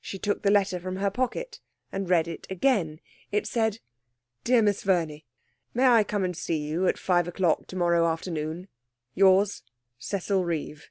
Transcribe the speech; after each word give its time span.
She 0.00 0.20
took 0.20 0.42
the 0.42 0.50
letter 0.52 0.78
from 0.78 0.94
her 0.98 1.10
pocket 1.10 1.58
and 1.90 2.08
read 2.08 2.28
it 2.28 2.46
again. 2.48 3.00
It 3.32 3.48
said: 3.48 3.80
'DEAR 4.44 4.62
MISS 4.62 4.84
VERNEY, 4.84 5.26
'May 5.74 5.86
I 5.88 6.04
come 6.04 6.22
and 6.22 6.36
see 6.36 6.58
you 6.58 6.86
at 6.86 6.96
five 6.96 7.26
o'clock 7.26 7.66
tomorrow 7.66 8.06
afternoon? 8.06 8.68
'Yours, 9.16 9.64
'CECIL 9.98 10.44
REEVE.' 10.44 10.88